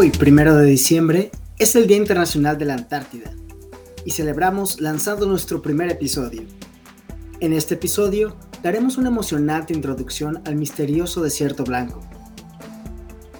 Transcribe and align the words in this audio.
Hoy, 0.00 0.10
primero 0.10 0.54
de 0.54 0.64
diciembre, 0.64 1.32
es 1.58 1.74
el 1.74 1.88
Día 1.88 1.96
Internacional 1.96 2.56
de 2.56 2.64
la 2.66 2.74
Antártida 2.74 3.32
y 4.04 4.12
celebramos 4.12 4.80
lanzando 4.80 5.26
nuestro 5.26 5.60
primer 5.60 5.90
episodio. 5.90 6.42
En 7.40 7.52
este 7.52 7.74
episodio 7.74 8.36
daremos 8.62 8.96
una 8.96 9.08
emocionante 9.08 9.74
introducción 9.74 10.40
al 10.46 10.54
misterioso 10.54 11.20
desierto 11.20 11.64
blanco. 11.64 12.00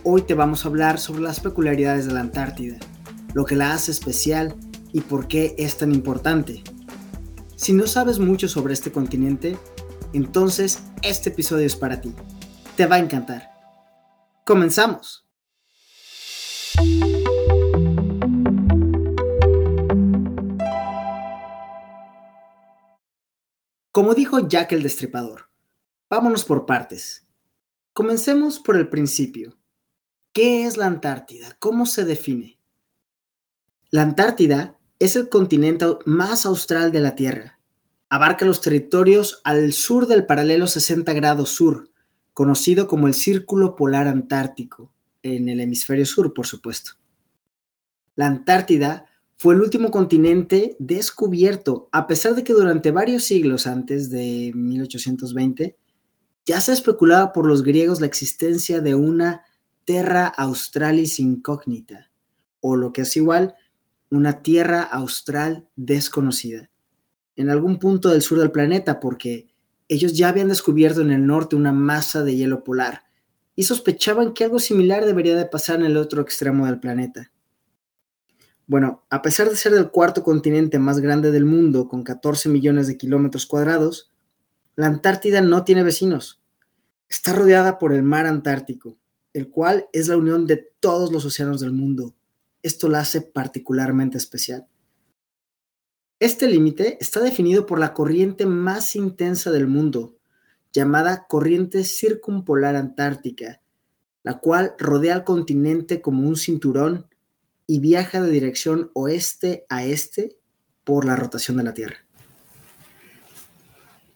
Hoy 0.02 0.22
te 0.22 0.34
vamos 0.34 0.64
a 0.64 0.68
hablar 0.68 0.98
sobre 0.98 1.22
las 1.22 1.38
peculiaridades 1.38 2.06
de 2.06 2.14
la 2.14 2.22
Antártida, 2.22 2.76
lo 3.34 3.44
que 3.44 3.54
la 3.54 3.72
hace 3.72 3.92
especial 3.92 4.56
y 4.92 5.02
por 5.02 5.28
qué 5.28 5.54
es 5.58 5.76
tan 5.76 5.92
importante. 5.94 6.64
Si 7.54 7.72
no 7.72 7.86
sabes 7.86 8.18
mucho 8.18 8.48
sobre 8.48 8.74
este 8.74 8.90
continente, 8.90 9.56
entonces 10.12 10.80
este 11.02 11.30
episodio 11.30 11.66
es 11.66 11.76
para 11.76 12.00
ti. 12.00 12.12
Te 12.74 12.86
va 12.86 12.96
a 12.96 12.98
encantar. 12.98 13.48
¡Comenzamos! 14.44 15.27
Como 23.98 24.14
dijo 24.14 24.46
Jack 24.46 24.70
el 24.70 24.84
Destripador, 24.84 25.48
vámonos 26.08 26.44
por 26.44 26.66
partes. 26.66 27.26
Comencemos 27.92 28.60
por 28.60 28.76
el 28.76 28.88
principio. 28.88 29.58
¿Qué 30.32 30.66
es 30.66 30.76
la 30.76 30.86
Antártida? 30.86 31.56
¿Cómo 31.58 31.84
se 31.84 32.04
define? 32.04 32.60
La 33.90 34.02
Antártida 34.02 34.78
es 35.00 35.16
el 35.16 35.28
continente 35.28 35.84
más 36.04 36.46
austral 36.46 36.92
de 36.92 37.00
la 37.00 37.16
Tierra. 37.16 37.58
Abarca 38.08 38.44
los 38.44 38.60
territorios 38.60 39.40
al 39.42 39.72
sur 39.72 40.06
del 40.06 40.26
paralelo 40.26 40.68
60 40.68 41.12
grados 41.14 41.50
sur, 41.50 41.90
conocido 42.34 42.86
como 42.86 43.08
el 43.08 43.14
Círculo 43.14 43.74
Polar 43.74 44.06
Antártico, 44.06 44.92
en 45.22 45.48
el 45.48 45.60
hemisferio 45.60 46.06
sur, 46.06 46.32
por 46.32 46.46
supuesto. 46.46 46.92
La 48.14 48.26
Antártida 48.26 49.06
fue 49.36 49.54
el 49.54 49.60
último 49.60 49.90
continente 49.90 50.76
descubierto, 50.80 51.88
a 51.92 52.06
pesar 52.06 52.34
de 52.34 52.42
que 52.42 52.52
durante 52.52 52.90
varios 52.90 53.24
siglos 53.24 53.66
antes 53.66 54.10
de 54.10 54.52
1820 54.54 55.76
ya 56.44 56.60
se 56.60 56.72
especulaba 56.72 57.32
por 57.32 57.46
los 57.46 57.62
griegos 57.62 58.00
la 58.00 58.06
existencia 58.06 58.80
de 58.80 58.94
una 58.94 59.44
Terra 59.84 60.26
Australis 60.26 61.20
incógnita, 61.20 62.10
o 62.60 62.74
lo 62.74 62.92
que 62.92 63.02
es 63.02 63.16
igual, 63.16 63.54
una 64.10 64.42
Tierra 64.42 64.82
Austral 64.82 65.68
desconocida, 65.76 66.70
en 67.36 67.50
algún 67.50 67.78
punto 67.78 68.08
del 68.08 68.22
sur 68.22 68.38
del 68.38 68.50
planeta, 68.50 68.98
porque 68.98 69.46
ellos 69.86 70.14
ya 70.14 70.28
habían 70.28 70.48
descubierto 70.48 71.00
en 71.00 71.10
el 71.10 71.26
norte 71.26 71.54
una 71.54 71.72
masa 71.72 72.22
de 72.24 72.34
hielo 72.34 72.64
polar, 72.64 73.04
y 73.58 73.64
sospechaban 73.64 74.34
que 74.34 74.44
algo 74.44 74.60
similar 74.60 75.04
debería 75.04 75.34
de 75.34 75.44
pasar 75.44 75.80
en 75.80 75.86
el 75.86 75.96
otro 75.96 76.22
extremo 76.22 76.66
del 76.66 76.78
planeta. 76.78 77.32
Bueno, 78.68 79.04
a 79.10 79.20
pesar 79.20 79.50
de 79.50 79.56
ser 79.56 79.74
el 79.74 79.90
cuarto 79.90 80.22
continente 80.22 80.78
más 80.78 81.00
grande 81.00 81.32
del 81.32 81.44
mundo, 81.44 81.88
con 81.88 82.04
14 82.04 82.50
millones 82.50 82.86
de 82.86 82.96
kilómetros 82.96 83.46
cuadrados, 83.46 84.12
la 84.76 84.86
Antártida 84.86 85.40
no 85.40 85.64
tiene 85.64 85.82
vecinos. 85.82 86.40
Está 87.08 87.32
rodeada 87.32 87.80
por 87.80 87.92
el 87.92 88.04
mar 88.04 88.26
Antártico, 88.26 88.96
el 89.32 89.50
cual 89.50 89.88
es 89.92 90.06
la 90.06 90.16
unión 90.16 90.46
de 90.46 90.70
todos 90.78 91.10
los 91.10 91.24
océanos 91.24 91.58
del 91.58 91.72
mundo. 91.72 92.14
Esto 92.62 92.88
la 92.88 93.00
hace 93.00 93.22
particularmente 93.22 94.18
especial. 94.18 94.68
Este 96.20 96.46
límite 96.46 96.96
está 97.00 97.18
definido 97.18 97.66
por 97.66 97.80
la 97.80 97.92
corriente 97.92 98.46
más 98.46 98.94
intensa 98.94 99.50
del 99.50 99.66
mundo, 99.66 100.17
llamada 100.72 101.26
corriente 101.28 101.84
circumpolar 101.84 102.76
antártica, 102.76 103.60
la 104.22 104.38
cual 104.38 104.74
rodea 104.78 105.14
al 105.14 105.24
continente 105.24 106.00
como 106.00 106.28
un 106.28 106.36
cinturón 106.36 107.06
y 107.66 107.80
viaja 107.80 108.20
de 108.20 108.30
dirección 108.30 108.90
oeste 108.94 109.66
a 109.68 109.84
este 109.84 110.38
por 110.84 111.04
la 111.04 111.16
rotación 111.16 111.56
de 111.58 111.64
la 111.64 111.74
Tierra. 111.74 111.98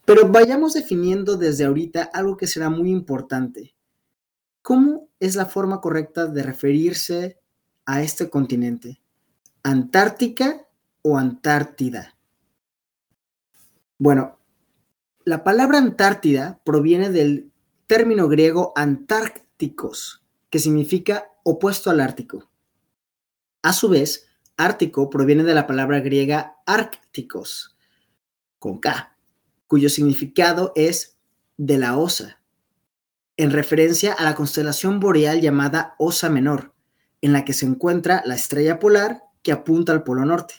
Pero 0.05 0.27
vayamos 0.29 0.73
definiendo 0.73 1.37
desde 1.37 1.65
ahorita 1.65 2.03
algo 2.13 2.35
que 2.35 2.47
será 2.47 2.69
muy 2.69 2.89
importante. 2.89 3.75
¿Cómo 4.61 5.09
es 5.19 5.35
la 5.35 5.45
forma 5.45 5.81
correcta 5.81 6.25
de 6.25 6.43
referirse 6.43 7.39
a 7.85 8.01
este 8.01 8.29
continente? 8.29 9.01
¿Antártica 9.61 10.67
o 11.01 11.17
Antártida? 11.17 12.17
Bueno, 13.97 14.39
la 15.25 15.43
palabra 15.43 15.77
Antártida 15.77 16.59
proviene 16.63 17.09
del 17.09 17.51
término 17.87 18.27
griego 18.27 18.73
antárticos, 18.75 20.23
que 20.49 20.59
significa 20.59 21.31
opuesto 21.43 21.89
al 21.89 22.01
Ártico. 22.01 22.49
A 23.61 23.73
su 23.73 23.89
vez, 23.89 24.27
Ártico 24.57 25.09
proviene 25.09 25.43
de 25.43 25.53
la 25.53 25.65
palabra 25.65 25.99
griega 26.01 26.57
árticos, 26.65 27.75
con 28.59 28.79
K, 28.79 29.17
cuyo 29.67 29.89
significado 29.89 30.73
es 30.75 31.17
de 31.57 31.77
la 31.77 31.97
osa, 31.97 32.41
en 33.37 33.51
referencia 33.51 34.13
a 34.13 34.23
la 34.23 34.35
constelación 34.35 34.99
boreal 34.99 35.41
llamada 35.41 35.95
Osa 35.97 36.29
Menor, 36.29 36.73
en 37.21 37.33
la 37.33 37.45
que 37.45 37.53
se 37.53 37.65
encuentra 37.65 38.21
la 38.25 38.35
estrella 38.35 38.79
polar 38.79 39.23
que 39.41 39.51
apunta 39.51 39.91
al 39.91 40.03
polo 40.03 40.25
norte. 40.25 40.55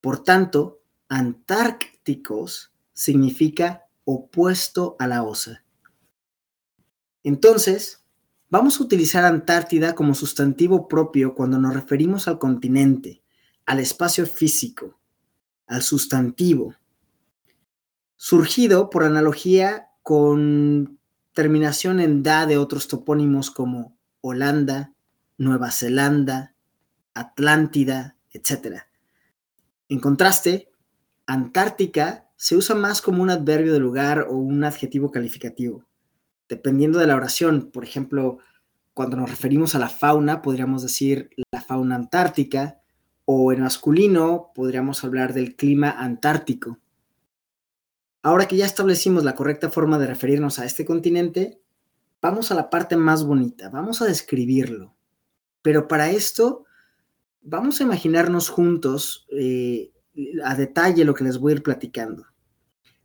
Por 0.00 0.24
tanto, 0.24 0.80
antárticos 1.08 2.72
significa 2.98 3.86
opuesto 4.02 4.96
a 4.98 5.06
la 5.06 5.22
osa. 5.22 5.62
Entonces, 7.22 8.02
vamos 8.50 8.80
a 8.80 8.82
utilizar 8.82 9.24
Antártida 9.24 9.94
como 9.94 10.16
sustantivo 10.16 10.88
propio 10.88 11.36
cuando 11.36 11.60
nos 11.60 11.74
referimos 11.74 12.26
al 12.26 12.40
continente, 12.40 13.22
al 13.66 13.78
espacio 13.78 14.26
físico, 14.26 14.98
al 15.68 15.82
sustantivo, 15.82 16.74
surgido 18.16 18.90
por 18.90 19.04
analogía 19.04 19.90
con 20.02 20.98
terminación 21.34 22.00
en 22.00 22.24
da 22.24 22.46
de 22.46 22.58
otros 22.58 22.88
topónimos 22.88 23.52
como 23.52 23.96
Holanda, 24.22 24.92
Nueva 25.36 25.70
Zelanda, 25.70 26.56
Atlántida, 27.14 28.16
etc. 28.32 28.82
En 29.88 30.00
contraste, 30.00 30.72
Antártica 31.26 32.27
se 32.38 32.56
usa 32.56 32.76
más 32.76 33.02
como 33.02 33.20
un 33.20 33.30
adverbio 33.30 33.72
de 33.72 33.80
lugar 33.80 34.28
o 34.30 34.36
un 34.36 34.62
adjetivo 34.62 35.10
calificativo, 35.10 35.84
dependiendo 36.48 37.00
de 37.00 37.08
la 37.08 37.16
oración. 37.16 37.70
Por 37.72 37.82
ejemplo, 37.82 38.38
cuando 38.94 39.16
nos 39.16 39.28
referimos 39.28 39.74
a 39.74 39.80
la 39.80 39.88
fauna, 39.88 40.40
podríamos 40.40 40.82
decir 40.82 41.30
la 41.50 41.60
fauna 41.60 41.96
antártica, 41.96 42.80
o 43.24 43.52
en 43.52 43.60
masculino 43.60 44.52
podríamos 44.54 45.02
hablar 45.02 45.34
del 45.34 45.56
clima 45.56 45.90
antártico. 45.90 46.78
Ahora 48.22 48.46
que 48.46 48.56
ya 48.56 48.66
establecimos 48.66 49.24
la 49.24 49.34
correcta 49.34 49.68
forma 49.68 49.98
de 49.98 50.06
referirnos 50.06 50.60
a 50.60 50.64
este 50.64 50.84
continente, 50.84 51.60
vamos 52.22 52.52
a 52.52 52.54
la 52.54 52.70
parte 52.70 52.96
más 52.96 53.24
bonita, 53.24 53.68
vamos 53.68 54.00
a 54.00 54.06
describirlo. 54.06 54.94
Pero 55.60 55.88
para 55.88 56.10
esto, 56.10 56.66
vamos 57.42 57.80
a 57.80 57.84
imaginarnos 57.84 58.48
juntos 58.48 59.26
eh, 59.32 59.90
a 60.44 60.54
detalle 60.54 61.04
lo 61.04 61.14
que 61.14 61.24
les 61.24 61.38
voy 61.38 61.52
a 61.52 61.56
ir 61.56 61.62
platicando. 61.62 62.26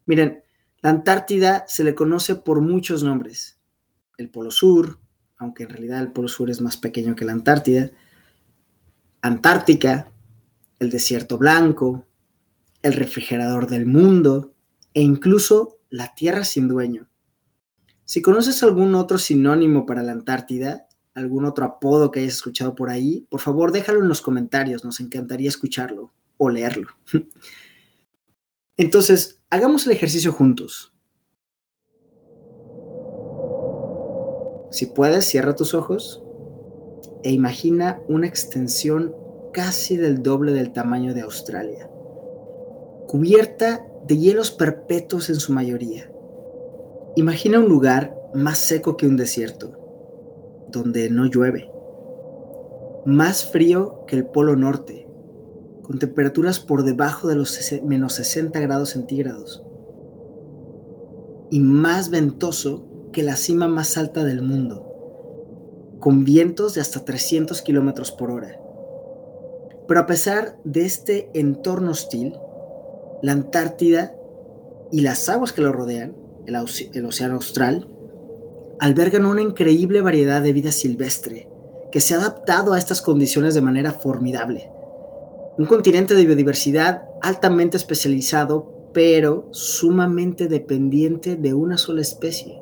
Miren, 0.06 0.44
la 0.82 0.90
Antártida 0.90 1.66
se 1.68 1.84
le 1.84 1.96
conoce 1.96 2.36
por 2.36 2.62
muchos 2.62 3.04
nombres. 3.04 3.60
El 4.18 4.30
Polo 4.30 4.52
Sur, 4.52 5.00
aunque 5.38 5.64
en 5.64 5.70
realidad 5.70 6.02
el 6.02 6.12
Polo 6.12 6.28
Sur 6.28 6.50
es 6.50 6.62
más 6.62 6.78
pequeño 6.78 7.16
que 7.16 7.26
la 7.26 7.34
Antártida. 7.34 7.92
Antártica, 9.22 10.12
el 10.80 10.90
Desierto 10.90 11.38
Blanco, 11.38 12.06
el 12.82 12.94
refrigerador 12.94 13.68
del 13.68 13.86
mundo 13.86 14.54
e 14.94 15.02
incluso 15.02 15.80
la 15.90 16.14
Tierra 16.14 16.44
sin 16.44 16.68
dueño. 16.68 17.08
Si 18.06 18.22
conoces 18.22 18.62
algún 18.64 18.96
otro 18.96 19.18
sinónimo 19.18 19.86
para 19.86 20.04
la 20.04 20.12
Antártida, 20.12 20.88
algún 21.14 21.46
otro 21.46 21.66
apodo 21.66 22.12
que 22.12 22.20
hayas 22.20 22.34
escuchado 22.34 22.76
por 22.76 22.90
ahí, 22.90 23.26
por 23.30 23.40
favor 23.40 23.72
déjalo 23.72 24.02
en 24.02 24.10
los 24.10 24.22
comentarios, 24.22 24.84
nos 24.84 25.00
encantaría 25.00 25.48
escucharlo 25.48 26.12
o 26.38 26.50
leerlo. 26.50 26.90
Entonces, 28.78 29.42
hagamos 29.50 29.86
el 29.86 29.94
ejercicio 29.94 30.32
juntos. 30.32 30.94
Si 34.72 34.88
puedes, 34.88 35.26
cierra 35.26 35.56
tus 35.56 35.74
ojos 35.76 36.24
e 37.24 37.32
imagina 37.32 38.02
una 38.08 38.28
extensión 38.28 39.16
casi 39.54 39.98
del 39.98 40.24
doble 40.24 40.52
del 40.52 40.74
tamaño 40.74 41.14
de 41.14 41.22
Australia, 41.22 41.88
cubierta 43.08 43.86
de 44.06 44.18
hielos 44.18 44.52
perpetuos 44.52 45.30
en 45.30 45.36
su 45.36 45.54
mayoría. 45.54 46.12
Imagina 47.16 47.60
un 47.60 47.70
lugar 47.70 48.18
más 48.34 48.58
seco 48.58 48.98
que 48.98 49.06
un 49.06 49.16
desierto, 49.16 50.66
donde 50.70 51.10
no 51.10 51.28
llueve, 51.28 51.70
más 53.06 53.46
frío 53.46 54.06
que 54.08 54.16
el 54.16 54.26
Polo 54.26 54.56
Norte, 54.56 55.03
con 55.84 56.00
temperaturas 56.00 56.60
por 56.60 56.84
debajo 56.84 57.28
de 57.28 57.36
los 57.36 57.60
menos 57.84 58.14
60 58.14 58.60
grados 58.60 58.90
centígrados 58.90 59.64
y 61.52 61.60
más 61.60 62.10
ventoso 62.10 62.88
que 63.12 63.22
la 63.22 63.36
cima 63.36 63.68
más 63.68 63.96
alta 63.98 64.24
del 64.24 64.42
mundo, 64.42 65.98
con 66.00 66.24
vientos 66.24 66.74
de 66.74 66.82
hasta 66.82 67.06
300 67.06 67.62
kilómetros 67.62 68.12
por 68.12 68.32
hora. 68.32 68.60
Pero 69.88 70.00
a 70.00 70.08
pesar 70.08 70.58
de 70.64 70.86
este 70.86 71.30
entorno 71.34 71.92
hostil, 71.92 72.34
la 73.22 73.34
Antártida 73.34 74.16
y 74.92 75.02
las 75.02 75.30
aguas 75.30 75.54
que 75.54 75.62
lo 75.62 75.72
rodean, 75.72 76.16
el, 76.48 76.56
el 76.94 77.06
Océano 77.06 77.36
Austral, 77.36 77.88
albergan 78.80 79.26
una 79.26 79.42
increíble 79.42 80.02
variedad 80.02 80.42
de 80.42 80.54
vida 80.54 80.72
silvestre 80.72 81.48
que 81.92 82.02
se 82.02 82.16
ha 82.16 82.18
adaptado 82.18 82.74
a 82.74 82.80
estas 82.80 83.04
condiciones 83.04 83.54
de 83.54 83.62
manera 83.62 83.92
formidable. 83.92 84.73
Un 85.56 85.68
continente 85.68 86.16
de 86.16 86.26
biodiversidad 86.26 87.04
altamente 87.22 87.78
especializado, 87.78 88.90
pero 88.92 89.50
sumamente 89.52 90.48
dependiente 90.48 91.36
de 91.36 91.54
una 91.54 91.78
sola 91.78 92.02
especie, 92.02 92.60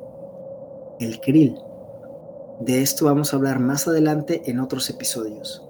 el 1.00 1.18
krill. 1.20 1.56
De 2.60 2.82
esto 2.82 3.06
vamos 3.06 3.32
a 3.32 3.36
hablar 3.36 3.60
más 3.60 3.88
adelante 3.88 4.42
en 4.44 4.60
otros 4.60 4.90
episodios. 4.90 5.66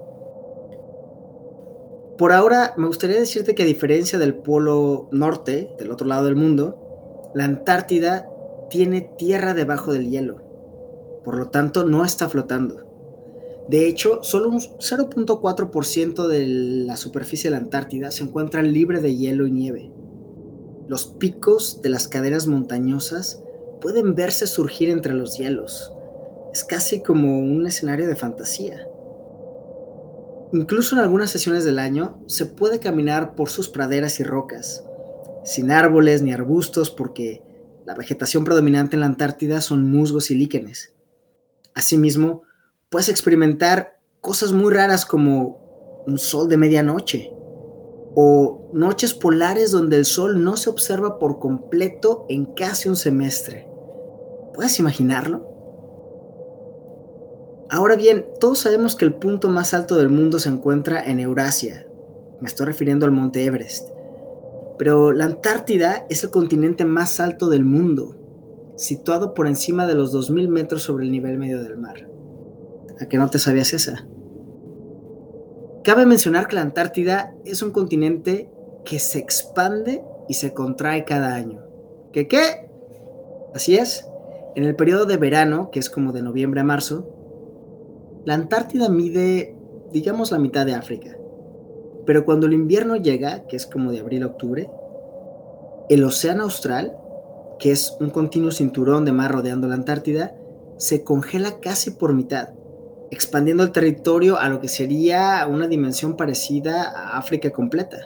Por 2.18 2.32
ahora, 2.32 2.74
me 2.76 2.88
gustaría 2.88 3.20
decirte 3.20 3.54
que 3.54 3.62
a 3.62 3.66
diferencia 3.66 4.18
del 4.18 4.34
Polo 4.34 5.08
Norte, 5.12 5.70
del 5.78 5.92
otro 5.92 6.08
lado 6.08 6.24
del 6.24 6.34
mundo, 6.34 7.30
la 7.34 7.44
Antártida 7.44 8.28
tiene 8.68 9.00
tierra 9.16 9.54
debajo 9.54 9.92
del 9.92 10.10
hielo. 10.10 10.42
Por 11.24 11.38
lo 11.38 11.50
tanto, 11.50 11.84
no 11.84 12.04
está 12.04 12.28
flotando. 12.28 12.91
De 13.68 13.86
hecho, 13.86 14.22
solo 14.22 14.48
un 14.48 14.60
0.4% 14.60 16.26
de 16.26 16.46
la 16.46 16.96
superficie 16.96 17.48
de 17.48 17.56
la 17.56 17.62
Antártida 17.62 18.10
se 18.10 18.24
encuentra 18.24 18.62
libre 18.62 19.00
de 19.00 19.16
hielo 19.16 19.46
y 19.46 19.52
nieve. 19.52 19.92
Los 20.88 21.06
picos 21.06 21.80
de 21.80 21.88
las 21.88 22.08
cadenas 22.08 22.46
montañosas 22.46 23.42
pueden 23.80 24.14
verse 24.14 24.46
surgir 24.46 24.90
entre 24.90 25.14
los 25.14 25.38
hielos. 25.38 25.92
Es 26.52 26.64
casi 26.64 27.02
como 27.02 27.38
un 27.38 27.66
escenario 27.66 28.06
de 28.06 28.16
fantasía. 28.16 28.86
Incluso 30.52 30.94
en 30.94 31.00
algunas 31.00 31.30
sesiones 31.30 31.64
del 31.64 31.78
año 31.78 32.22
se 32.26 32.46
puede 32.46 32.78
caminar 32.78 33.34
por 33.34 33.48
sus 33.48 33.68
praderas 33.68 34.20
y 34.20 34.24
rocas, 34.24 34.84
sin 35.44 35.70
árboles 35.70 36.20
ni 36.20 36.32
arbustos 36.32 36.90
porque 36.90 37.42
la 37.86 37.94
vegetación 37.94 38.44
predominante 38.44 38.96
en 38.96 39.00
la 39.00 39.06
Antártida 39.06 39.60
son 39.60 39.90
musgos 39.90 40.30
y 40.30 40.34
líquenes. 40.34 40.94
Asimismo, 41.74 42.42
puedes 42.92 43.08
experimentar 43.08 43.98
cosas 44.20 44.52
muy 44.52 44.72
raras 44.72 45.06
como 45.06 46.02
un 46.06 46.18
sol 46.18 46.48
de 46.48 46.58
medianoche 46.58 47.32
o 48.14 48.70
noches 48.74 49.14
polares 49.14 49.70
donde 49.70 49.96
el 49.96 50.04
sol 50.04 50.44
no 50.44 50.58
se 50.58 50.68
observa 50.68 51.18
por 51.18 51.38
completo 51.38 52.26
en 52.28 52.44
casi 52.44 52.90
un 52.90 52.96
semestre. 52.96 53.66
¿Puedes 54.52 54.78
imaginarlo? 54.78 55.48
Ahora 57.70 57.96
bien, 57.96 58.26
todos 58.38 58.58
sabemos 58.58 58.94
que 58.94 59.06
el 59.06 59.14
punto 59.14 59.48
más 59.48 59.72
alto 59.72 59.96
del 59.96 60.10
mundo 60.10 60.38
se 60.38 60.50
encuentra 60.50 61.02
en 61.02 61.18
Eurasia. 61.18 61.86
Me 62.42 62.48
estoy 62.48 62.66
refiriendo 62.66 63.06
al 63.06 63.12
monte 63.12 63.42
Everest. 63.46 63.88
Pero 64.78 65.12
la 65.12 65.24
Antártida 65.24 66.04
es 66.10 66.24
el 66.24 66.30
continente 66.30 66.84
más 66.84 67.20
alto 67.20 67.48
del 67.48 67.64
mundo, 67.64 68.16
situado 68.76 69.32
por 69.32 69.46
encima 69.46 69.86
de 69.86 69.94
los 69.94 70.14
2.000 70.14 70.48
metros 70.48 70.82
sobre 70.82 71.06
el 71.06 71.12
nivel 71.12 71.38
medio 71.38 71.62
del 71.62 71.78
mar. 71.78 72.11
¿A 73.00 73.06
qué 73.06 73.18
no 73.18 73.28
te 73.28 73.38
sabías 73.38 73.72
esa? 73.72 74.06
Cabe 75.84 76.06
mencionar 76.06 76.46
que 76.46 76.54
la 76.54 76.62
Antártida 76.62 77.34
es 77.44 77.62
un 77.62 77.72
continente 77.72 78.48
que 78.84 78.98
se 78.98 79.18
expande 79.18 80.04
y 80.28 80.34
se 80.34 80.52
contrae 80.54 81.04
cada 81.04 81.34
año. 81.34 81.64
¿Qué 82.12 82.28
qué? 82.28 82.70
Así 83.54 83.76
es. 83.76 84.06
En 84.54 84.64
el 84.64 84.76
periodo 84.76 85.06
de 85.06 85.16
verano, 85.16 85.70
que 85.70 85.78
es 85.80 85.90
como 85.90 86.12
de 86.12 86.22
noviembre 86.22 86.60
a 86.60 86.64
marzo, 86.64 87.08
la 88.24 88.34
Antártida 88.34 88.88
mide, 88.88 89.56
digamos, 89.90 90.30
la 90.30 90.38
mitad 90.38 90.66
de 90.66 90.74
África. 90.74 91.16
Pero 92.06 92.24
cuando 92.24 92.46
el 92.46 92.52
invierno 92.52 92.96
llega, 92.96 93.46
que 93.46 93.56
es 93.56 93.66
como 93.66 93.90
de 93.90 94.00
abril 94.00 94.22
a 94.22 94.26
octubre, 94.26 94.70
el 95.88 96.04
Océano 96.04 96.44
Austral, 96.44 96.96
que 97.58 97.72
es 97.72 97.96
un 98.00 98.10
continuo 98.10 98.50
cinturón 98.50 99.04
de 99.04 99.12
mar 99.12 99.32
rodeando 99.32 99.68
la 99.68 99.74
Antártida, 99.74 100.34
se 100.76 101.04
congela 101.04 101.60
casi 101.60 101.90
por 101.92 102.12
mitad, 102.12 102.50
expandiendo 103.12 103.62
el 103.62 103.72
territorio 103.72 104.38
a 104.38 104.48
lo 104.48 104.58
que 104.58 104.68
sería 104.68 105.46
una 105.46 105.68
dimensión 105.68 106.16
parecida 106.16 106.84
a 106.84 107.18
África 107.18 107.50
completa. 107.50 107.98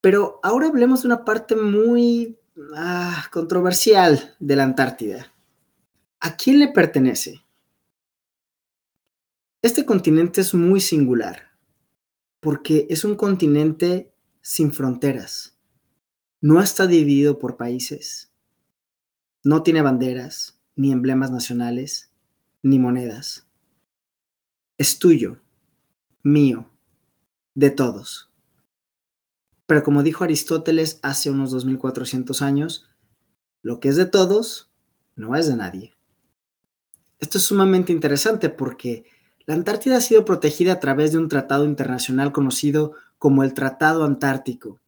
Pero 0.00 0.40
ahora 0.42 0.68
hablemos 0.68 1.02
de 1.02 1.08
una 1.08 1.26
parte 1.26 1.56
muy 1.56 2.38
ah, 2.74 3.26
controversial 3.30 4.34
de 4.38 4.56
la 4.56 4.64
Antártida. 4.64 5.30
¿A 6.20 6.38
quién 6.38 6.58
le 6.58 6.68
pertenece? 6.68 7.42
Este 9.60 9.84
continente 9.84 10.40
es 10.40 10.54
muy 10.54 10.80
singular 10.80 11.50
porque 12.40 12.86
es 12.88 13.04
un 13.04 13.14
continente 13.14 14.10
sin 14.40 14.72
fronteras. 14.72 15.58
No 16.40 16.62
está 16.62 16.86
dividido 16.86 17.38
por 17.38 17.58
países. 17.58 18.32
No 19.46 19.62
tiene 19.62 19.80
banderas, 19.80 20.58
ni 20.74 20.90
emblemas 20.90 21.30
nacionales, 21.30 22.10
ni 22.64 22.80
monedas. 22.80 23.46
Es 24.76 24.98
tuyo, 24.98 25.38
mío, 26.24 26.68
de 27.54 27.70
todos. 27.70 28.28
Pero 29.66 29.84
como 29.84 30.02
dijo 30.02 30.24
Aristóteles 30.24 30.98
hace 31.04 31.30
unos 31.30 31.52
2400 31.52 32.42
años, 32.42 32.88
lo 33.62 33.78
que 33.78 33.88
es 33.88 33.94
de 33.94 34.06
todos 34.06 34.72
no 35.14 35.36
es 35.36 35.46
de 35.46 35.54
nadie. 35.54 35.94
Esto 37.20 37.38
es 37.38 37.44
sumamente 37.44 37.92
interesante 37.92 38.48
porque 38.48 39.04
la 39.44 39.54
Antártida 39.54 39.98
ha 39.98 40.00
sido 40.00 40.24
protegida 40.24 40.72
a 40.72 40.80
través 40.80 41.12
de 41.12 41.18
un 41.18 41.28
tratado 41.28 41.66
internacional 41.66 42.32
conocido 42.32 42.94
como 43.16 43.44
el 43.44 43.54
Tratado 43.54 44.02
Antártico, 44.02 44.80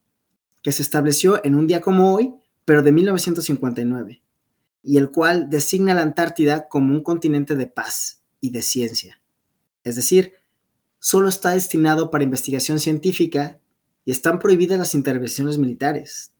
que 0.62 0.72
se 0.72 0.82
estableció 0.82 1.40
en 1.44 1.54
un 1.54 1.68
día 1.68 1.80
como 1.80 2.12
hoy, 2.12 2.34
pero 2.64 2.82
de 2.82 2.90
1959, 2.90 4.20
y 4.88 4.96
el 4.96 5.10
cual 5.10 5.50
designa 5.50 5.92
la 5.92 6.00
Antártida 6.00 6.66
como 6.66 6.94
un 6.94 7.02
continente 7.02 7.54
de 7.56 7.66
paz 7.66 8.22
y 8.40 8.52
de 8.52 8.62
ciencia. 8.62 9.20
Es 9.84 9.96
decir, 9.96 10.32
solo 10.98 11.28
está 11.28 11.50
destinado 11.50 12.10
para 12.10 12.24
investigación 12.24 12.80
científica 12.80 13.60
y 14.06 14.12
están 14.12 14.38
prohibidas 14.38 14.78
las 14.78 14.94
intervenciones 14.94 15.58
militares, 15.58 16.32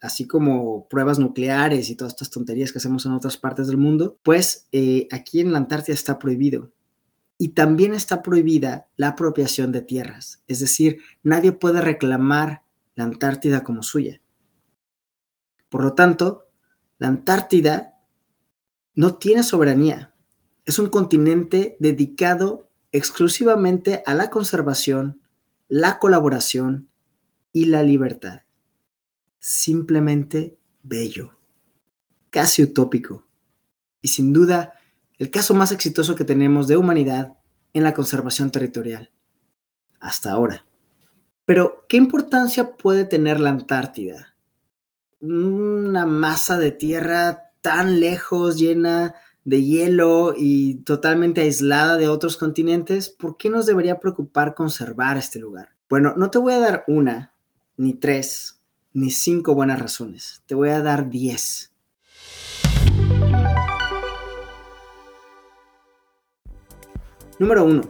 así 0.00 0.28
como 0.28 0.86
pruebas 0.86 1.18
nucleares 1.18 1.90
y 1.90 1.96
todas 1.96 2.12
estas 2.12 2.30
tonterías 2.30 2.70
que 2.70 2.78
hacemos 2.78 3.04
en 3.04 3.14
otras 3.14 3.36
partes 3.36 3.66
del 3.66 3.78
mundo, 3.78 4.16
pues 4.22 4.68
eh, 4.70 5.08
aquí 5.10 5.40
en 5.40 5.50
la 5.50 5.58
Antártida 5.58 5.94
está 5.94 6.20
prohibido. 6.20 6.70
Y 7.36 7.48
también 7.48 7.94
está 7.94 8.22
prohibida 8.22 8.86
la 8.94 9.08
apropiación 9.08 9.72
de 9.72 9.82
tierras, 9.82 10.40
es 10.46 10.60
decir, 10.60 11.00
nadie 11.24 11.50
puede 11.50 11.80
reclamar 11.80 12.62
la 12.94 13.02
Antártida 13.02 13.64
como 13.64 13.82
suya. 13.82 14.20
Por 15.68 15.82
lo 15.82 15.94
tanto, 15.94 16.51
la 17.02 17.08
Antártida 17.08 17.98
no 18.94 19.16
tiene 19.16 19.42
soberanía, 19.42 20.14
es 20.64 20.78
un 20.78 20.88
continente 20.88 21.76
dedicado 21.80 22.70
exclusivamente 22.92 24.04
a 24.06 24.14
la 24.14 24.30
conservación, 24.30 25.20
la 25.66 25.98
colaboración 25.98 26.88
y 27.52 27.64
la 27.64 27.82
libertad. 27.82 28.42
Simplemente 29.40 30.56
bello, 30.84 31.36
casi 32.30 32.62
utópico 32.62 33.26
y 34.00 34.06
sin 34.06 34.32
duda 34.32 34.74
el 35.18 35.32
caso 35.32 35.54
más 35.54 35.72
exitoso 35.72 36.14
que 36.14 36.22
tenemos 36.22 36.68
de 36.68 36.76
humanidad 36.76 37.36
en 37.72 37.82
la 37.82 37.94
conservación 37.94 38.52
territorial. 38.52 39.10
Hasta 39.98 40.30
ahora. 40.30 40.64
Pero, 41.46 41.84
¿qué 41.88 41.96
importancia 41.96 42.76
puede 42.76 43.04
tener 43.04 43.40
la 43.40 43.50
Antártida? 43.50 44.31
Una 45.22 46.04
masa 46.04 46.58
de 46.58 46.72
tierra 46.72 47.52
tan 47.60 48.00
lejos, 48.00 48.58
llena 48.58 49.14
de 49.44 49.62
hielo 49.62 50.34
y 50.36 50.82
totalmente 50.82 51.42
aislada 51.42 51.96
de 51.96 52.08
otros 52.08 52.36
continentes, 52.36 53.08
¿por 53.08 53.36
qué 53.36 53.48
nos 53.48 53.66
debería 53.66 54.00
preocupar 54.00 54.56
conservar 54.56 55.16
este 55.16 55.38
lugar? 55.38 55.68
Bueno, 55.88 56.14
no 56.16 56.28
te 56.28 56.38
voy 56.38 56.54
a 56.54 56.58
dar 56.58 56.82
una, 56.88 57.32
ni 57.76 57.94
tres, 57.94 58.60
ni 58.92 59.12
cinco 59.12 59.54
buenas 59.54 59.78
razones. 59.80 60.42
Te 60.46 60.56
voy 60.56 60.70
a 60.70 60.82
dar 60.82 61.08
diez. 61.08 61.72
Número 67.38 67.64
uno. 67.64 67.82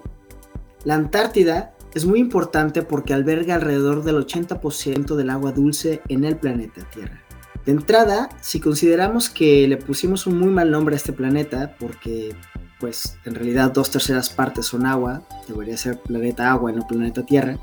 La 0.85 0.97
Antártida 0.97 1.75
es 1.95 2.05
muy 2.05 2.19
importante 2.19 2.83
porque 2.83 3.15
alberga 3.15 3.55
alrededor 3.55 4.03
del 4.03 4.17
80% 4.17 5.15
del 5.15 5.31
agua 5.31 5.53
dulce 5.53 6.03
en 6.09 6.25
el 6.25 6.37
planeta 6.37 6.89
Tierra. 6.91 7.22
De 7.65 7.73
entrada, 7.73 8.29
si 8.41 8.61
consideramos 8.61 9.31
que 9.31 9.69
le 9.69 9.77
pusimos 9.77 10.27
un 10.27 10.39
muy 10.39 10.51
mal 10.51 10.71
nombre 10.71 10.95
a 10.95 10.99
este 10.99 11.13
planeta, 11.13 11.77
porque 11.79 12.35
pues 12.81 13.17
en 13.25 13.37
realidad 13.37 13.71
dos 13.71 13.91
terceras 13.91 14.31
partes 14.31 14.67
son 14.67 14.87
agua, 14.87 15.23
debería 15.47 15.77
ser 15.77 16.01
planeta 16.01 16.51
agua 16.51 16.73
no 16.73 16.87
planeta 16.87 17.25
Tierra, 17.25 17.59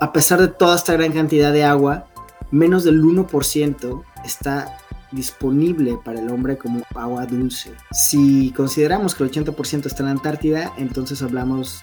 a 0.00 0.12
pesar 0.12 0.40
de 0.40 0.48
toda 0.48 0.76
esta 0.76 0.94
gran 0.94 1.12
cantidad 1.12 1.52
de 1.52 1.64
agua, 1.64 2.08
menos 2.50 2.84
del 2.84 3.02
1% 3.02 4.02
está 4.24 4.78
disponible 5.12 5.98
para 6.04 6.20
el 6.20 6.30
hombre 6.30 6.58
como 6.58 6.82
agua 6.94 7.26
dulce. 7.26 7.72
Si 7.92 8.52
consideramos 8.52 9.14
que 9.14 9.24
el 9.24 9.30
80% 9.30 9.86
está 9.86 10.02
en 10.02 10.06
la 10.06 10.12
Antártida, 10.12 10.72
entonces 10.76 11.22
hablamos 11.22 11.82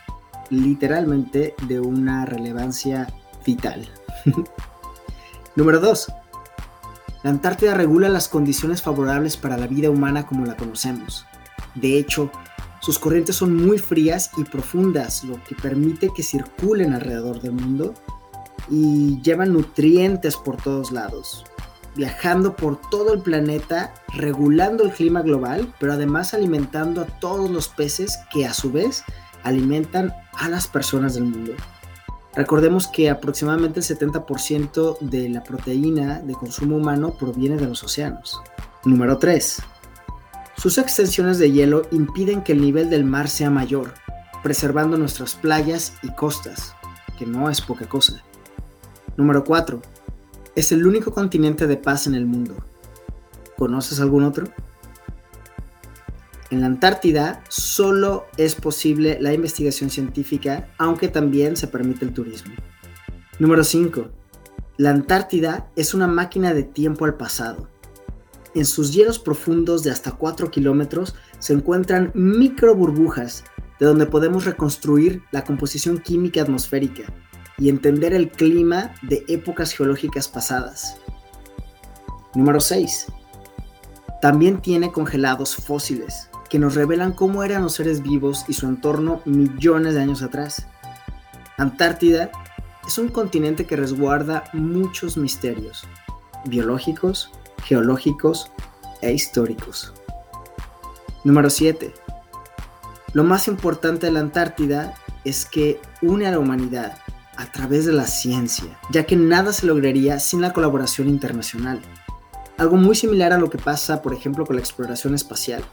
literalmente 0.50 1.56
de 1.68 1.80
una 1.80 2.26
relevancia 2.26 3.08
vital. 3.46 3.88
Número 5.56 5.80
2. 5.80 6.08
La 7.26 7.32
Antártida 7.32 7.74
regula 7.74 8.08
las 8.08 8.30
condiciones 8.30 8.84
favorables 8.84 9.36
para 9.36 9.58
la 9.58 9.66
vida 9.66 9.90
humana 9.90 10.28
como 10.28 10.46
la 10.46 10.56
conocemos. 10.56 11.26
De 11.74 11.98
hecho, 11.98 12.30
sus 12.82 13.00
corrientes 13.00 13.36
son 13.36 13.56
muy 13.56 13.80
frías 13.80 14.30
y 14.38 14.44
profundas, 14.44 15.24
lo 15.24 15.44
que 15.44 15.56
permite 15.56 16.12
que 16.16 16.22
circulen 16.22 16.94
alrededor 16.94 17.42
del 17.42 17.54
mundo 17.54 17.96
y 18.70 19.20
llevan 19.24 19.54
nutrientes 19.54 20.36
por 20.36 20.58
todos 20.58 20.92
lados, 20.92 21.46
viajando 21.96 22.56
por 22.56 22.80
todo 22.92 23.16
el 23.16 23.22
planeta, 23.22 23.92
regulando 24.14 24.84
el 24.84 24.92
clima 24.92 25.24
global, 25.24 25.74
pero 25.80 25.94
además 25.94 26.36
alimentando 26.36 27.02
a 27.02 27.06
todos 27.06 27.50
los 27.50 27.70
peces 27.70 28.20
que 28.32 28.46
a 28.46 28.54
su 28.54 28.72
vez 28.72 29.04
alimentan 29.42 30.14
a 30.34 30.48
las 30.48 30.68
personas 30.68 31.16
del 31.16 31.24
mundo. 31.24 31.54
Recordemos 32.36 32.88
que 32.88 33.10
aproximadamente 33.10 33.80
el 33.80 33.86
70% 33.86 35.00
de 35.00 35.30
la 35.30 35.44
proteína 35.44 36.20
de 36.20 36.34
consumo 36.34 36.76
humano 36.76 37.16
proviene 37.18 37.56
de 37.56 37.68
los 37.68 37.84
océanos. 37.84 38.42
Número 38.84 39.18
3. 39.18 39.62
Sus 40.58 40.78
extensiones 40.78 41.38
de 41.38 41.52
hielo 41.52 41.84
impiden 41.92 42.44
que 42.44 42.52
el 42.52 42.62
nivel 42.62 42.90
del 42.90 43.06
mar 43.06 43.30
sea 43.30 43.50
mayor, 43.50 43.94
preservando 44.44 44.98
nuestras 44.98 45.36
playas 45.36 45.94
y 46.04 46.14
costas, 46.14 46.76
que 47.18 47.26
no 47.26 47.50
es 47.50 47.62
poca 47.62 47.88
cosa. 47.88 48.22
Número 49.16 49.44
4. 49.44 49.82
Es 50.56 50.72
el 50.72 50.86
único 50.86 51.14
continente 51.14 51.68
de 51.68 51.78
paz 51.78 52.06
en 52.08 52.16
el 52.16 52.26
mundo. 52.26 52.56
¿Conoces 53.58 54.02
algún 54.02 54.24
otro? 54.24 54.48
En 56.56 56.62
la 56.62 56.68
Antártida 56.68 57.44
solo 57.50 58.28
es 58.38 58.56
posible 58.56 59.18
la 59.20 59.34
investigación 59.34 59.90
científica, 59.90 60.70
aunque 60.78 61.10
también 61.10 61.58
se 61.58 61.68
permite 61.68 62.06
el 62.06 62.14
turismo. 62.14 62.54
Número 63.40 63.62
5. 63.62 64.08
La 64.78 64.92
Antártida 64.92 65.70
es 65.76 65.94
una 65.94 66.08
máquina 66.08 66.54
de 66.54 66.64
tiempo 66.64 67.04
al 67.04 67.18
pasado. 67.18 67.68
En 68.54 68.64
sus 68.64 68.94
hielos 68.94 69.20
profundos 69.20 69.84
de 69.84 69.92
hasta 69.92 70.14
4 70.14 70.50
kilómetros 70.50 71.16
se 71.40 71.52
encuentran 71.52 72.14
micro 72.14 72.74
burbujas 72.74 73.44
de 73.78 73.88
donde 73.88 74.06
podemos 74.06 74.46
reconstruir 74.46 75.24
la 75.34 75.44
composición 75.44 75.98
química 75.98 76.42
atmosférica 76.42 77.04
y 77.58 77.68
entender 77.68 78.14
el 78.14 78.32
clima 78.32 78.96
de 79.02 79.26
épocas 79.28 79.74
geológicas 79.74 80.30
pasadas. 80.30 80.96
Número 82.34 82.62
6. 82.62 83.08
También 84.22 84.62
tiene 84.62 84.94
congelados 84.94 85.54
fósiles 85.58 86.30
que 86.50 86.60
nos 86.60 86.76
revelan 86.76 87.12
cómo 87.12 87.44
eran 87.44 87.64
los 87.64 87.74
seres 87.74 88.02
vivos 88.02 88.46
y 88.48 88.54
su 88.54 88.68
entorno 88.68 89.22
millones 89.26 89.94
de 89.94 90.02
años 90.02 90.22
atrás. 90.22 90.68
Antártida 91.58 92.30
es 92.86 92.98
un 92.98 93.10
continente 93.10 93.66
que 93.66 93.76
resguarda 93.76 94.44
muchos 94.54 95.18
misterios 95.18 95.86
biológicos, 96.46 97.32
geológicos 97.64 98.52
e 99.02 99.12
históricos. 99.12 99.94
Número 101.24 101.50
7. 101.50 101.94
Lo 103.14 103.24
más 103.24 103.48
importante 103.48 104.06
de 104.06 104.12
la 104.12 104.20
Antártida 104.20 104.94
es 105.24 105.46
que 105.46 105.80
une 106.02 106.28
a 106.28 106.32
la 106.32 106.40
humanidad 106.40 106.98
a 107.38 107.52
través 107.52 107.86
de 107.86 107.94
la 107.94 108.06
ciencia, 108.06 108.78
ya 108.92 109.06
que 109.06 109.16
nada 109.16 109.52
se 109.52 109.66
lograría 109.66 110.20
sin 110.20 110.42
la 110.42 110.54
colaboración 110.54 111.10
internacional. 111.10 111.82
Algo 112.58 112.78
muy 112.78 112.96
similar 112.96 113.34
a 113.34 113.38
lo 113.38 113.50
que 113.50 113.58
pasa, 113.58 114.02
por 114.02 114.14
ejemplo, 114.14 114.46
con 114.46 114.56
la 114.56 114.62
exploración 114.62 115.16
espacial, 115.16 115.64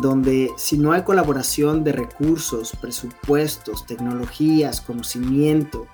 donde 0.00 0.50
si 0.56 0.78
no 0.78 0.92
hay 0.92 1.02
colaboración 1.02 1.84
de 1.84 1.92
recursos, 1.92 2.72
presupuestos, 2.80 3.86
tecnologías, 3.86 4.80
conocimiento 4.80 5.86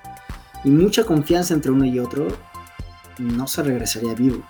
y 0.64 0.70
mucha 0.70 1.04
confianza 1.04 1.54
entre 1.54 1.72
uno 1.72 1.84
y 1.84 1.98
otro, 1.98 2.28
no 3.18 3.46
se 3.46 3.62
regresaría 3.62 4.14
vivo. 4.14 4.42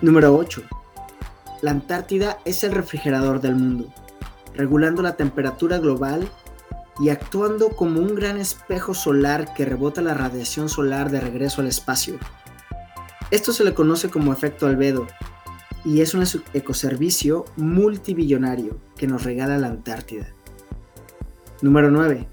Número 0.00 0.34
8. 0.34 0.62
La 1.62 1.72
Antártida 1.72 2.38
es 2.44 2.62
el 2.64 2.72
refrigerador 2.72 3.40
del 3.40 3.56
mundo, 3.56 3.92
regulando 4.54 5.02
la 5.02 5.16
temperatura 5.16 5.78
global 5.78 6.28
y 7.00 7.10
actuando 7.10 7.70
como 7.70 8.00
un 8.00 8.14
gran 8.14 8.38
espejo 8.38 8.94
solar 8.94 9.54
que 9.54 9.64
rebota 9.64 10.00
la 10.00 10.14
radiación 10.14 10.68
solar 10.68 11.10
de 11.10 11.20
regreso 11.20 11.60
al 11.60 11.68
espacio. 11.68 12.18
Esto 13.30 13.52
se 13.52 13.64
le 13.64 13.74
conoce 13.74 14.08
como 14.08 14.32
efecto 14.32 14.66
albedo 14.66 15.06
y 15.84 16.00
es 16.00 16.14
un 16.14 16.24
ecoservicio 16.54 17.44
multibillonario 17.56 18.78
que 18.96 19.06
nos 19.06 19.24
regala 19.24 19.58
la 19.58 19.68
Antártida. 19.68 20.28
Número 21.62 21.90
9. 21.90 22.26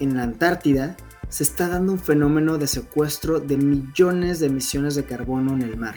En 0.00 0.16
la 0.16 0.22
Antártida 0.22 0.96
se 1.28 1.42
está 1.42 1.68
dando 1.68 1.92
un 1.92 1.98
fenómeno 1.98 2.58
de 2.58 2.66
secuestro 2.66 3.40
de 3.40 3.56
millones 3.56 4.40
de 4.40 4.46
emisiones 4.46 4.94
de 4.94 5.04
carbono 5.04 5.54
en 5.54 5.62
el 5.62 5.76
mar 5.76 5.96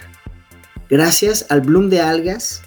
gracias 0.93 1.47
al 1.49 1.61
bloom 1.61 1.89
de 1.89 2.01
algas 2.01 2.61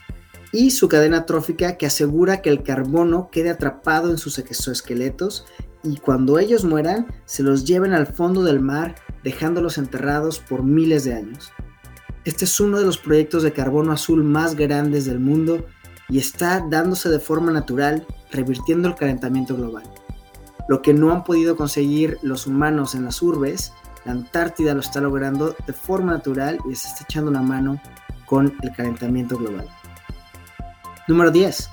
y 0.51 0.73
su 0.73 0.89
cadena 0.89 1.27
trófica 1.27 1.77
que 1.77 1.87
asegura 1.87 2.43
que 2.43 2.51
el 2.51 2.65
carbono 2.65 3.29
quede 3.31 3.51
atrapado 3.51 4.11
en 4.11 4.19
sus 4.19 4.39
exoesqueletos 4.39 5.47
y 5.85 5.99
cuando 5.99 6.41
ellos 6.41 6.65
mueran 6.65 7.07
se 7.25 7.45
los 7.45 7.65
lleven 7.65 7.93
al 7.93 8.09
fondo 8.09 8.43
del 8.43 8.59
mar 8.59 8.97
dejándolos 9.23 9.79
enterrados 9.79 10.41
por 10.41 10.65
miles 10.65 11.05
de 11.05 11.15
años. 11.15 11.53
Este 12.27 12.45
es 12.45 12.59
uno 12.59 12.81
de 12.81 12.85
los 12.85 12.99
proyectos 12.99 13.45
de 13.45 13.53
carbono 13.53 13.93
azul 13.93 14.25
más 14.25 14.57
grandes 14.57 15.05
del 15.05 15.21
mundo 15.21 15.65
y 16.09 16.19
está 16.19 16.59
dándose 16.69 17.09
de 17.09 17.21
forma 17.21 17.53
natural, 17.53 18.05
revirtiendo 18.33 18.89
el 18.89 18.97
calentamiento 18.97 19.55
global. 19.55 19.85
Lo 20.69 20.83
que 20.83 20.93
no 20.93 21.13
han 21.13 21.23
podido 21.23 21.57
conseguir 21.57 22.19
los 22.23 22.49
humanos 22.49 22.97
en 22.97 23.05
las 23.05 23.23
urbes, 23.23 23.73
la 24.05 24.11
Antártida 24.11 24.75
lo 24.75 24.81
está 24.81 25.01
logrando 25.01 25.55
de 25.69 25.73
forma 25.73 26.15
natural 26.15 26.59
y 26.69 26.75
se 26.75 26.89
está 26.89 27.05
echando 27.05 27.31
una 27.31 27.43
mano 27.43 27.81
con 28.25 28.53
el 28.61 28.73
calentamiento 28.73 29.39
global. 29.39 29.69
Número 31.07 31.31
10. 31.31 31.71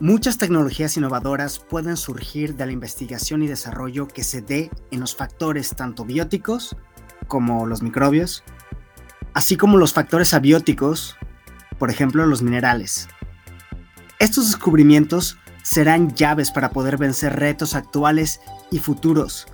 Muchas 0.00 0.36
tecnologías 0.36 0.98
innovadoras 0.98 1.58
pueden 1.58 1.96
surgir 1.96 2.56
de 2.56 2.66
la 2.66 2.72
investigación 2.72 3.42
y 3.42 3.46
desarrollo 3.46 4.06
que 4.06 4.22
se 4.22 4.42
dé 4.42 4.70
en 4.90 5.00
los 5.00 5.16
factores 5.16 5.74
tanto 5.74 6.04
bióticos 6.04 6.76
como 7.26 7.66
los 7.66 7.80
microbios, 7.80 8.44
así 9.34 9.56
como 9.56 9.78
los 9.78 9.92
factores 9.92 10.34
abióticos, 10.34 11.16
por 11.78 11.90
ejemplo 11.90 12.26
los 12.26 12.42
minerales. 12.42 13.08
Estos 14.18 14.46
descubrimientos 14.46 15.38
serán 15.62 16.14
llaves 16.14 16.50
para 16.50 16.70
poder 16.70 16.96
vencer 16.96 17.38
retos 17.38 17.74
actuales 17.74 18.40
y 18.70 18.78
futuros, 18.78 19.46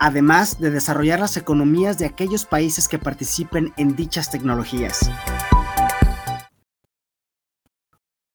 además 0.00 0.58
de 0.60 0.70
desarrollar 0.70 1.20
las 1.20 1.36
economías 1.36 1.98
de 1.98 2.06
aquellos 2.06 2.44
países 2.44 2.88
que 2.88 2.98
participen 2.98 3.72
en 3.76 3.94
dichas 3.94 4.30
tecnologías. 4.30 5.10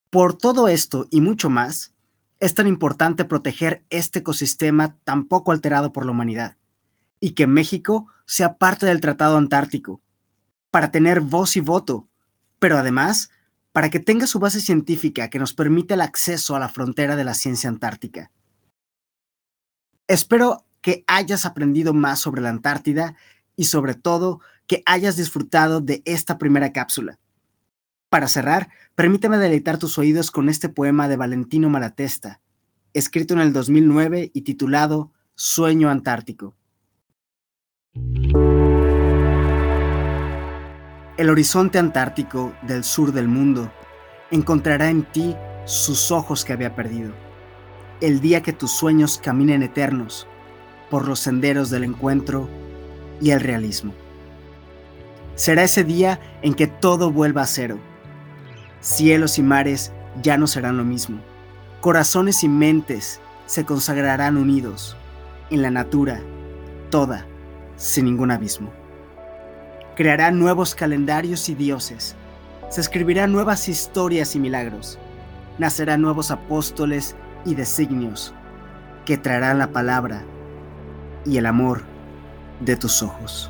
Por 0.10 0.38
todo 0.38 0.68
esto 0.68 1.08
y 1.12 1.22
mucho 1.22 1.50
más, 1.50 1.94
es 2.40 2.54
tan 2.54 2.68
importante 2.68 3.26
proteger 3.26 3.84
este 3.90 4.20
ecosistema 4.20 4.96
tan 5.04 5.26
poco 5.26 5.52
alterado 5.52 5.92
por 5.92 6.06
la 6.06 6.12
humanidad 6.12 6.56
y 7.20 7.32
que 7.32 7.48
México 7.48 8.08
sea 8.26 8.58
parte 8.58 8.86
del 8.86 9.02
Tratado 9.02 9.38
Antártico, 9.38 10.02
para 10.72 10.92
tener 10.92 11.22
voz 11.22 11.58
y 11.58 11.60
voto, 11.60 12.08
pero 12.60 12.78
además 12.78 13.30
para 13.72 13.90
que 13.90 14.00
tenga 14.00 14.26
su 14.26 14.40
base 14.40 14.60
científica 14.60 15.30
que 15.30 15.38
nos 15.38 15.54
permita 15.54 15.94
el 15.94 16.02
acceso 16.02 16.56
a 16.56 16.60
la 16.60 16.70
frontera 16.70 17.16
de 17.16 17.24
la 17.24 17.36
ciencia 17.36 17.70
antártica. 17.70 18.32
Espero 20.08 20.66
que 20.82 21.04
hayas 21.06 21.46
aprendido 21.46 21.94
más 21.94 22.20
sobre 22.20 22.42
la 22.42 22.50
Antártida 22.50 23.16
y 23.56 23.66
sobre 23.66 23.94
todo 23.94 24.40
que 24.68 24.84
hayas 24.86 25.18
disfrutado 25.18 25.82
de 25.82 26.02
esta 26.06 26.38
primera 26.38 26.72
cápsula. 26.72 27.20
Para 28.10 28.30
cerrar, 28.30 28.70
permíteme 28.96 29.38
deleitar 29.38 29.78
tus 29.78 29.98
oídos 29.98 30.32
con 30.32 30.48
este 30.48 30.70
poema 30.70 31.10
de 31.10 31.18
Valentino 31.18 31.70
Malatesta, 31.70 32.40
escrito 32.94 33.34
en 33.34 33.42
el 33.42 33.52
2009 33.52 34.32
y 34.34 34.42
titulado 34.42 35.12
Sueño 35.36 35.90
Antártico. 35.90 36.56
El 41.18 41.32
horizonte 41.32 41.80
antártico 41.80 42.54
del 42.62 42.84
sur 42.84 43.12
del 43.12 43.28
mundo 43.28 43.72
encontrará 44.30 44.90
en 44.90 45.04
ti 45.04 45.36
sus 45.66 46.12
ojos 46.12 46.46
que 46.46 46.54
había 46.54 46.76
perdido. 46.76 47.12
El 48.02 48.22
día 48.22 48.44
que 48.44 48.54
tus 48.54 48.72
sueños 48.72 49.20
caminen 49.22 49.64
eternos 49.64 50.28
por 50.92 51.08
los 51.08 51.20
senderos 51.20 51.72
del 51.72 51.86
encuentro 51.86 52.48
y 53.20 53.32
el 53.32 53.42
realismo. 53.42 53.94
Será 55.34 55.64
ese 55.64 55.84
día 55.84 56.20
en 56.44 56.54
que 56.54 56.68
todo 56.68 57.12
vuelva 57.12 57.42
a 57.42 57.48
cero 57.48 57.80
Cielos 58.80 59.40
y 59.40 59.44
mares 59.44 59.92
ya 60.22 60.38
no 60.38 60.46
serán 60.46 60.78
lo 60.78 60.84
mismo. 60.84 61.20
Corazones 61.82 62.44
y 62.44 62.48
mentes 62.48 63.20
se 63.48 63.66
consagrarán 63.66 64.38
unidos 64.38 64.96
en 65.50 65.64
la 65.64 65.72
natura, 65.72 66.22
toda, 66.92 67.26
sin 67.76 68.06
ningún 68.06 68.30
abismo. 68.32 68.72
Crearán 69.98 70.38
nuevos 70.38 70.76
calendarios 70.76 71.50
y 71.50 71.56
dioses, 71.56 72.16
se 72.70 72.82
escribirán 72.82 73.32
nuevas 73.32 73.68
historias 73.68 74.36
y 74.36 74.40
milagros. 74.40 75.00
Nacerán 75.58 76.04
nuevos 76.04 76.30
apóstoles 76.30 77.16
y 77.46 77.56
designios 77.56 78.32
que 79.08 79.18
traerán 79.18 79.58
la 79.58 79.72
palabra 79.72 80.24
y 81.26 81.38
el 81.40 81.48
amor 81.48 81.82
de 82.60 82.76
tus 82.76 83.02
ojos. 83.02 83.50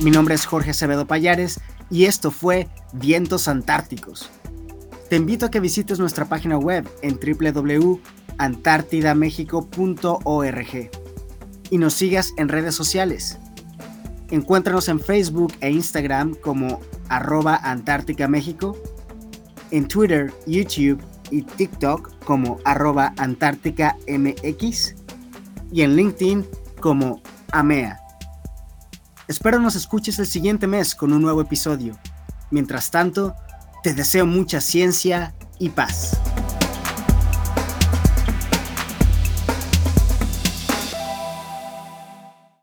Mi 0.00 0.10
nombre 0.10 0.34
es 0.34 0.44
Jorge 0.44 0.70
Acevedo 0.70 1.06
Payares 1.06 1.60
y 1.88 2.06
esto 2.06 2.32
fue 2.32 2.66
Vientos 2.92 3.46
Antárticos. 3.46 4.28
Te 5.08 5.14
invito 5.14 5.46
a 5.46 5.52
que 5.52 5.60
visites 5.60 6.00
nuestra 6.00 6.24
página 6.24 6.58
web 6.58 6.84
en 7.02 7.16
www.antártidamexico.org 8.38 10.90
y 11.70 11.78
nos 11.78 11.94
sigas 11.94 12.32
en 12.36 12.48
redes 12.48 12.74
sociales. 12.74 13.38
Encuéntranos 14.30 14.88
en 14.88 15.00
Facebook 15.00 15.54
e 15.60 15.70
Instagram 15.70 16.34
como 16.34 16.80
arroba 17.08 17.60
en 19.70 19.88
Twitter, 19.88 20.32
YouTube 20.46 21.02
y 21.30 21.42
TikTok 21.42 22.24
como 22.24 22.58
arroba 22.64 23.14
y 25.72 25.82
en 25.82 25.96
LinkedIn 25.96 26.46
como 26.80 27.20
AMEA. 27.52 28.00
Espero 29.28 29.58
nos 29.58 29.74
escuches 29.74 30.18
el 30.18 30.26
siguiente 30.26 30.66
mes 30.66 30.94
con 30.94 31.12
un 31.12 31.22
nuevo 31.22 31.40
episodio. 31.40 31.98
Mientras 32.50 32.92
tanto, 32.92 33.34
te 33.82 33.92
deseo 33.92 34.24
mucha 34.24 34.60
ciencia 34.60 35.34
y 35.58 35.70
paz. 35.70 36.16